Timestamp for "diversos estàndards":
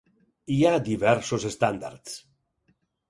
0.87-2.17